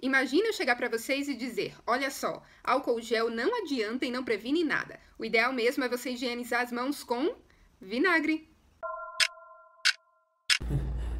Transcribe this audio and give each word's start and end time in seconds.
Imagine 0.00 0.46
eu 0.46 0.52
chegar 0.52 0.76
para 0.76 0.88
vocês 0.88 1.28
e 1.28 1.34
dizer: 1.34 1.74
olha 1.84 2.08
só, 2.08 2.40
álcool 2.62 3.00
gel 3.00 3.30
não 3.30 3.62
adianta 3.62 4.06
e 4.06 4.12
não 4.12 4.22
previne 4.22 4.62
nada. 4.62 5.00
O 5.18 5.24
ideal 5.24 5.52
mesmo 5.52 5.82
é 5.82 5.88
você 5.88 6.10
higienizar 6.10 6.62
as 6.62 6.70
mãos 6.70 7.02
com 7.02 7.34
vinagre. 7.80 8.48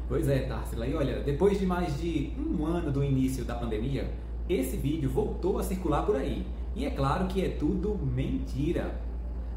Pois 0.07 0.29
é, 0.29 0.47
Tarsila. 0.47 0.87
E 0.87 0.93
olha, 0.95 1.19
depois 1.19 1.59
de 1.59 1.65
mais 1.65 1.99
de 1.99 2.31
um 2.37 2.65
ano 2.65 2.89
do 2.89 3.03
início 3.03 3.43
da 3.43 3.55
pandemia, 3.55 4.09
esse 4.47 4.77
vídeo 4.77 5.09
voltou 5.09 5.59
a 5.59 5.63
circular 5.63 6.05
por 6.05 6.15
aí. 6.15 6.47
E 6.73 6.85
é 6.85 6.89
claro 6.89 7.27
que 7.27 7.43
é 7.43 7.49
tudo 7.49 7.97
mentira. 7.97 8.97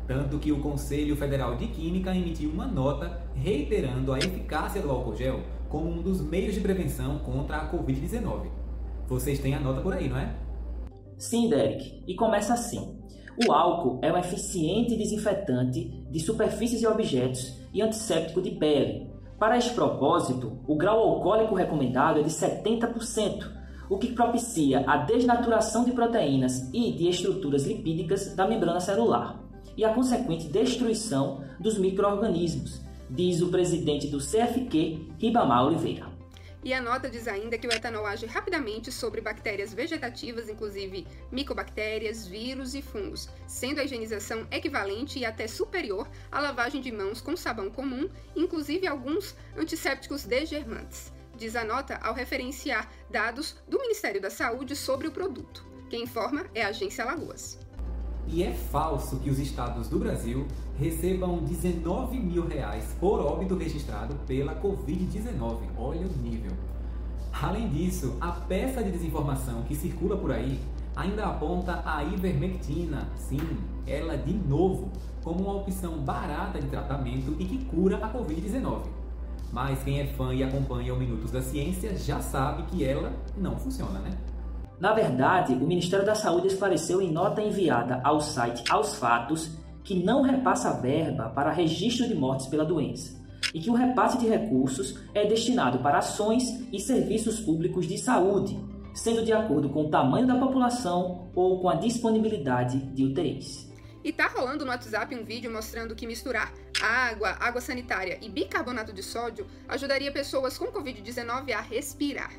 Tanto 0.04 0.40
que 0.40 0.50
o 0.50 0.60
Conselho 0.60 1.14
Federal 1.14 1.54
de 1.54 1.68
Química 1.68 2.12
emitiu 2.12 2.50
uma 2.50 2.66
nota 2.66 3.22
reiterando 3.36 4.12
a 4.12 4.18
eficácia 4.18 4.82
do 4.82 4.90
álcool 4.90 5.14
gel 5.14 5.44
como 5.68 5.88
um 5.88 6.02
dos 6.02 6.20
meios 6.20 6.54
de 6.54 6.60
prevenção 6.60 7.20
contra 7.20 7.58
a 7.58 7.72
Covid-19. 7.72 8.61
Vocês 9.08 9.38
têm 9.38 9.54
a 9.54 9.60
nota 9.60 9.80
por 9.80 9.92
aí, 9.92 10.08
não 10.08 10.18
é? 10.18 10.34
Sim, 11.18 11.48
Derek. 11.48 12.02
E 12.06 12.14
começa 12.14 12.54
assim. 12.54 12.98
O 13.46 13.52
álcool 13.52 13.98
é 14.02 14.12
um 14.12 14.18
eficiente 14.18 14.96
desinfetante 14.96 15.84
de 16.10 16.20
superfícies 16.20 16.82
e 16.82 16.86
objetos 16.86 17.60
e 17.72 17.80
antisséptico 17.80 18.42
de 18.42 18.50
pele, 18.52 19.12
para 19.42 19.58
este 19.58 19.74
propósito, 19.74 20.52
o 20.68 20.76
grau 20.76 21.00
alcoólico 21.00 21.56
recomendado 21.56 22.20
é 22.20 22.22
de 22.22 22.30
70%, 22.30 23.50
o 23.90 23.98
que 23.98 24.12
propicia 24.12 24.88
a 24.88 24.98
desnaturação 24.98 25.84
de 25.84 25.90
proteínas 25.90 26.70
e 26.72 26.92
de 26.92 27.08
estruturas 27.08 27.66
lipídicas 27.66 28.36
da 28.36 28.46
membrana 28.46 28.78
celular 28.78 29.42
e 29.76 29.84
a 29.84 29.92
consequente 29.92 30.46
destruição 30.46 31.42
dos 31.58 31.76
microorganismos, 31.76 32.82
diz 33.10 33.42
o 33.42 33.48
presidente 33.48 34.06
do 34.06 34.18
CFQ, 34.18 35.08
Ribamar 35.18 35.66
Oliveira. 35.66 36.11
E 36.64 36.72
a 36.72 36.80
nota 36.80 37.10
diz 37.10 37.26
ainda 37.26 37.58
que 37.58 37.66
o 37.66 37.72
etanol 37.72 38.06
age 38.06 38.24
rapidamente 38.24 38.92
sobre 38.92 39.20
bactérias 39.20 39.74
vegetativas, 39.74 40.48
inclusive 40.48 41.06
micobactérias, 41.30 42.24
vírus 42.26 42.74
e 42.74 42.80
fungos, 42.80 43.28
sendo 43.48 43.80
a 43.80 43.84
higienização 43.84 44.46
equivalente 44.50 45.18
e 45.18 45.24
até 45.24 45.48
superior 45.48 46.08
à 46.30 46.40
lavagem 46.40 46.80
de 46.80 46.92
mãos 46.92 47.20
com 47.20 47.36
sabão 47.36 47.68
comum, 47.68 48.08
inclusive 48.36 48.86
alguns 48.86 49.34
antissépticos 49.56 50.24
desgermantes. 50.24 51.12
Diz 51.36 51.56
a 51.56 51.64
nota 51.64 51.96
ao 51.96 52.14
referenciar 52.14 52.88
dados 53.10 53.56
do 53.66 53.80
Ministério 53.80 54.20
da 54.20 54.30
Saúde 54.30 54.76
sobre 54.76 55.08
o 55.08 55.12
produto. 55.12 55.66
Quem 55.90 56.04
informa 56.04 56.46
é 56.54 56.62
a 56.62 56.68
Agência 56.68 57.04
Lagoas. 57.04 57.58
E 58.26 58.42
é 58.42 58.52
falso 58.52 59.16
que 59.16 59.30
os 59.30 59.38
estados 59.38 59.88
do 59.88 59.98
Brasil 59.98 60.46
recebam 60.78 61.38
19 61.38 62.18
mil 62.18 62.46
reais 62.46 62.96
por 62.98 63.20
óbito 63.20 63.56
registrado 63.56 64.14
pela 64.26 64.54
Covid-19. 64.54 65.58
Olha 65.76 66.06
o 66.06 66.22
nível. 66.22 66.52
Além 67.32 67.68
disso, 67.68 68.16
a 68.20 68.30
peça 68.30 68.82
de 68.82 68.90
desinformação 68.90 69.62
que 69.62 69.74
circula 69.74 70.16
por 70.16 70.30
aí 70.30 70.60
ainda 70.94 71.26
aponta 71.26 71.82
a 71.84 72.04
ivermectina, 72.04 73.08
sim, 73.16 73.40
ela 73.86 74.16
de 74.16 74.32
novo, 74.32 74.90
como 75.24 75.44
uma 75.44 75.54
opção 75.54 75.98
barata 75.98 76.60
de 76.60 76.68
tratamento 76.68 77.34
e 77.38 77.44
que 77.44 77.64
cura 77.64 77.96
a 77.98 78.12
Covid-19. 78.12 78.82
Mas 79.52 79.82
quem 79.82 80.00
é 80.00 80.06
fã 80.06 80.34
e 80.34 80.42
acompanha 80.42 80.94
o 80.94 80.98
Minutos 80.98 81.30
da 81.30 81.42
Ciência 81.42 81.96
já 81.96 82.20
sabe 82.20 82.62
que 82.64 82.84
ela 82.84 83.12
não 83.36 83.56
funciona, 83.58 83.98
né? 83.98 84.10
Na 84.82 84.92
verdade, 84.92 85.52
o 85.52 85.64
Ministério 85.64 86.04
da 86.04 86.16
Saúde 86.16 86.48
esclareceu 86.48 87.00
em 87.00 87.08
nota 87.08 87.40
enviada 87.40 88.00
ao 88.02 88.20
site 88.20 88.64
Aos 88.68 88.96
Fatos 88.96 89.52
que 89.84 90.02
não 90.02 90.22
repassa 90.22 90.72
verba 90.72 91.28
para 91.28 91.52
registro 91.52 92.08
de 92.08 92.16
mortes 92.16 92.48
pela 92.48 92.64
doença 92.64 93.16
e 93.54 93.60
que 93.60 93.70
o 93.70 93.74
repasse 93.74 94.18
de 94.18 94.26
recursos 94.26 94.98
é 95.14 95.24
destinado 95.24 95.78
para 95.78 95.98
ações 95.98 96.66
e 96.72 96.80
serviços 96.80 97.38
públicos 97.38 97.86
de 97.86 97.96
saúde, 97.96 98.58
sendo 98.92 99.24
de 99.24 99.32
acordo 99.32 99.68
com 99.68 99.84
o 99.84 99.88
tamanho 99.88 100.26
da 100.26 100.34
população 100.34 101.30
ou 101.32 101.60
com 101.60 101.68
a 101.68 101.76
disponibilidade 101.76 102.78
de 102.78 103.04
UTIs. 103.04 103.70
E 104.02 104.12
tá 104.12 104.26
rolando 104.26 104.64
no 104.64 104.72
WhatsApp 104.72 105.14
um 105.14 105.22
vídeo 105.22 105.48
mostrando 105.48 105.94
que 105.94 106.08
misturar 106.08 106.52
água, 106.82 107.36
água 107.38 107.60
sanitária 107.60 108.18
e 108.20 108.28
bicarbonato 108.28 108.92
de 108.92 109.04
sódio 109.04 109.46
ajudaria 109.68 110.10
pessoas 110.10 110.58
com 110.58 110.72
Covid-19 110.72 111.52
a 111.52 111.60
respirar. 111.60 112.32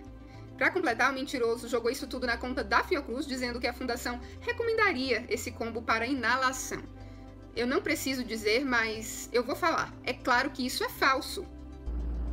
Para 0.64 0.72
completar, 0.72 1.12
o 1.12 1.14
mentiroso 1.14 1.68
jogou 1.68 1.92
isso 1.92 2.08
tudo 2.08 2.26
na 2.26 2.38
conta 2.38 2.64
da 2.64 2.86
Fiocruz, 2.86 3.28
dizendo 3.28 3.60
que 3.60 3.68
a 3.68 3.74
fundação 3.74 4.18
recomendaria 4.40 5.26
esse 5.28 5.52
combo 5.52 5.82
para 5.82 6.08
inalação. 6.08 6.82
Eu 7.54 7.68
não 7.68 7.82
preciso 7.82 8.24
dizer, 8.24 8.64
mas 8.64 9.30
eu 9.34 9.44
vou 9.44 9.58
falar. 9.58 9.94
É 10.06 10.14
claro 10.14 10.52
que 10.52 10.66
isso 10.66 10.82
é 10.82 10.88
falso. 10.88 11.44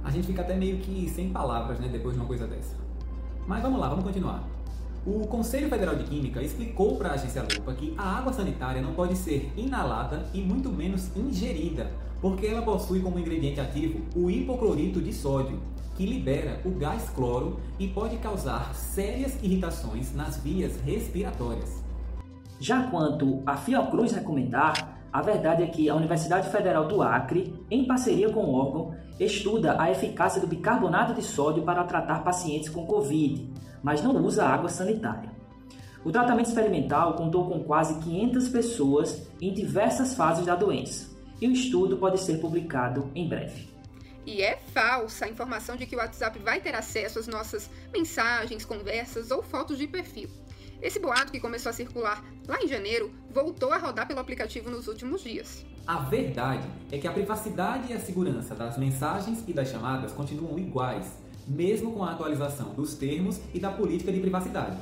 A 0.04 0.12
gente 0.12 0.28
fica 0.28 0.42
até 0.42 0.54
meio 0.54 0.78
que 0.78 1.10
sem 1.10 1.30
palavras, 1.30 1.80
né, 1.80 1.88
depois 1.88 2.14
de 2.14 2.20
uma 2.20 2.26
coisa 2.28 2.46
dessa. 2.46 2.76
Mas 3.48 3.60
vamos 3.62 3.80
lá, 3.80 3.88
vamos 3.88 4.04
continuar. 4.04 4.48
O 5.04 5.26
Conselho 5.26 5.68
Federal 5.68 5.96
de 5.96 6.04
Química 6.04 6.40
explicou 6.40 6.96
para 6.98 7.08
a 7.08 7.14
agência 7.14 7.42
Lupa 7.42 7.74
que 7.74 7.96
a 7.98 8.18
água 8.18 8.32
sanitária 8.32 8.80
não 8.80 8.94
pode 8.94 9.16
ser 9.16 9.52
inalada 9.56 10.24
e 10.32 10.40
muito 10.40 10.70
menos 10.70 11.10
ingerida, 11.16 11.90
porque 12.20 12.46
ela 12.46 12.62
possui 12.62 13.00
como 13.00 13.18
ingrediente 13.18 13.58
ativo 13.58 14.02
o 14.14 14.30
hipoclorito 14.30 15.00
de 15.00 15.12
sódio, 15.12 15.60
que 16.00 16.06
libera 16.06 16.62
o 16.64 16.70
gás 16.70 17.10
cloro 17.10 17.60
e 17.78 17.86
pode 17.86 18.16
causar 18.16 18.74
sérias 18.74 19.38
irritações 19.42 20.14
nas 20.14 20.38
vias 20.38 20.80
respiratórias. 20.80 21.84
Já 22.58 22.84
quanto 22.84 23.42
a 23.44 23.54
Fiocruz 23.58 24.12
recomendar, 24.12 24.98
a 25.12 25.20
verdade 25.20 25.62
é 25.62 25.66
que 25.66 25.90
a 25.90 25.94
Universidade 25.94 26.48
Federal 26.48 26.88
do 26.88 27.02
Acre, 27.02 27.54
em 27.70 27.86
parceria 27.86 28.32
com 28.32 28.40
o 28.40 28.54
órgão, 28.54 28.94
estuda 29.18 29.76
a 29.78 29.90
eficácia 29.90 30.40
do 30.40 30.46
bicarbonato 30.46 31.12
de 31.12 31.20
sódio 31.20 31.64
para 31.64 31.84
tratar 31.84 32.24
pacientes 32.24 32.70
com 32.70 32.86
Covid, 32.86 33.52
mas 33.82 34.02
não 34.02 34.16
usa 34.24 34.46
água 34.46 34.70
sanitária. 34.70 35.28
O 36.02 36.10
tratamento 36.10 36.46
experimental 36.46 37.12
contou 37.12 37.44
com 37.46 37.62
quase 37.62 38.00
500 38.00 38.48
pessoas 38.48 39.28
em 39.38 39.52
diversas 39.52 40.14
fases 40.14 40.46
da 40.46 40.54
doença, 40.54 41.14
e 41.42 41.46
o 41.46 41.52
estudo 41.52 41.98
pode 41.98 42.18
ser 42.18 42.40
publicado 42.40 43.10
em 43.14 43.28
breve. 43.28 43.79
E 44.30 44.42
é 44.42 44.60
falsa 44.72 45.24
a 45.24 45.28
informação 45.28 45.74
de 45.74 45.86
que 45.86 45.96
o 45.96 45.98
WhatsApp 45.98 46.38
vai 46.38 46.60
ter 46.60 46.72
acesso 46.72 47.18
às 47.18 47.26
nossas 47.26 47.68
mensagens, 47.92 48.64
conversas 48.64 49.32
ou 49.32 49.42
fotos 49.42 49.76
de 49.76 49.88
perfil. 49.88 50.30
Esse 50.80 51.00
boato 51.00 51.32
que 51.32 51.40
começou 51.40 51.68
a 51.70 51.72
circular 51.72 52.24
lá 52.46 52.62
em 52.62 52.68
janeiro 52.68 53.10
voltou 53.28 53.72
a 53.72 53.76
rodar 53.76 54.06
pelo 54.06 54.20
aplicativo 54.20 54.70
nos 54.70 54.86
últimos 54.86 55.24
dias. 55.24 55.66
A 55.84 55.98
verdade 55.98 56.64
é 56.92 56.98
que 56.98 57.08
a 57.08 57.12
privacidade 57.12 57.90
e 57.90 57.92
a 57.92 57.98
segurança 57.98 58.54
das 58.54 58.78
mensagens 58.78 59.42
e 59.48 59.52
das 59.52 59.68
chamadas 59.68 60.12
continuam 60.12 60.56
iguais, 60.60 61.10
mesmo 61.48 61.90
com 61.90 62.04
a 62.04 62.12
atualização 62.12 62.72
dos 62.72 62.94
termos 62.94 63.40
e 63.52 63.58
da 63.58 63.72
política 63.72 64.12
de 64.12 64.20
privacidade. 64.20 64.78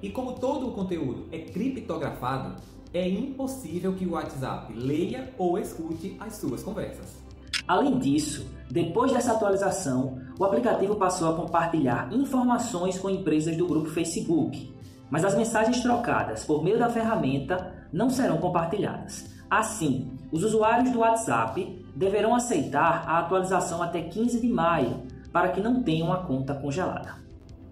E 0.00 0.08
como 0.08 0.32
todo 0.32 0.66
o 0.66 0.72
conteúdo 0.72 1.28
é 1.30 1.40
criptografado, 1.40 2.56
é 2.94 3.06
impossível 3.06 3.92
que 3.92 4.06
o 4.06 4.12
WhatsApp 4.12 4.72
leia 4.72 5.34
ou 5.36 5.58
escute 5.58 6.16
as 6.18 6.36
suas 6.36 6.62
conversas. 6.62 7.27
Além 7.68 7.98
disso, 7.98 8.46
depois 8.70 9.12
dessa 9.12 9.32
atualização, 9.32 10.18
o 10.38 10.44
aplicativo 10.44 10.96
passou 10.96 11.28
a 11.28 11.36
compartilhar 11.36 12.08
informações 12.10 12.98
com 12.98 13.10
empresas 13.10 13.54
do 13.58 13.66
grupo 13.66 13.90
Facebook, 13.90 14.74
mas 15.10 15.22
as 15.22 15.34
mensagens 15.34 15.82
trocadas 15.82 16.46
por 16.46 16.64
meio 16.64 16.78
da 16.78 16.88
ferramenta 16.88 17.74
não 17.92 18.08
serão 18.08 18.38
compartilhadas. 18.38 19.26
Assim, 19.50 20.10
os 20.32 20.44
usuários 20.44 20.90
do 20.90 21.00
WhatsApp 21.00 21.84
deverão 21.94 22.34
aceitar 22.34 23.04
a 23.06 23.18
atualização 23.18 23.82
até 23.82 24.00
15 24.00 24.40
de 24.40 24.48
maio 24.48 25.02
para 25.30 25.50
que 25.50 25.60
não 25.60 25.82
tenham 25.82 26.10
a 26.10 26.18
conta 26.18 26.54
congelada. 26.54 27.16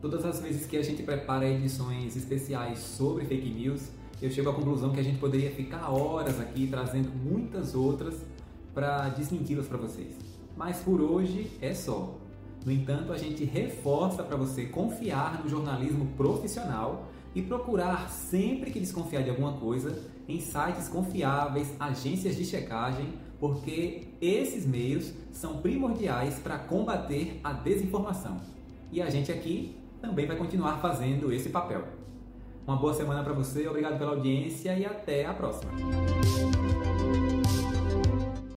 Todas 0.02 0.26
as 0.26 0.40
vezes 0.40 0.66
que 0.66 0.76
a 0.76 0.82
gente 0.82 1.02
prepara 1.02 1.48
edições 1.48 2.14
especiais 2.16 2.80
sobre 2.80 3.24
fake 3.24 3.48
news, 3.48 3.90
eu 4.20 4.30
chego 4.30 4.50
à 4.50 4.52
conclusão 4.52 4.92
que 4.92 5.00
a 5.00 5.02
gente 5.02 5.18
poderia 5.18 5.50
ficar 5.52 5.90
horas 5.90 6.38
aqui 6.38 6.66
trazendo 6.66 7.10
muitas 7.10 7.74
outras 7.74 8.14
para 8.76 9.08
desmenti-las 9.08 9.66
para 9.66 9.78
vocês. 9.78 10.14
Mas 10.54 10.80
por 10.80 11.00
hoje 11.00 11.50
é 11.62 11.72
só. 11.72 12.14
No 12.62 12.70
entanto, 12.70 13.10
a 13.10 13.16
gente 13.16 13.42
reforça 13.42 14.22
para 14.22 14.36
você 14.36 14.66
confiar 14.66 15.42
no 15.42 15.48
jornalismo 15.48 16.06
profissional 16.14 17.06
e 17.34 17.40
procurar 17.40 18.10
sempre 18.10 18.70
que 18.70 18.78
desconfiar 18.78 19.22
de 19.22 19.30
alguma 19.30 19.54
coisa 19.54 19.98
em 20.28 20.40
sites 20.40 20.88
confiáveis, 20.88 21.72
agências 21.80 22.36
de 22.36 22.44
checagem, 22.44 23.14
porque 23.40 24.08
esses 24.20 24.66
meios 24.66 25.10
são 25.32 25.56
primordiais 25.62 26.38
para 26.38 26.58
combater 26.58 27.40
a 27.42 27.54
desinformação. 27.54 28.36
E 28.92 29.00
a 29.00 29.08
gente 29.08 29.32
aqui 29.32 29.74
também 30.02 30.26
vai 30.26 30.36
continuar 30.36 30.80
fazendo 30.80 31.32
esse 31.32 31.48
papel. 31.48 31.82
Uma 32.66 32.76
boa 32.76 32.92
semana 32.92 33.22
para 33.22 33.32
você, 33.32 33.66
obrigado 33.68 33.98
pela 33.98 34.10
audiência 34.10 34.76
e 34.76 34.84
até 34.84 35.24
a 35.24 35.32
próxima. 35.32 35.72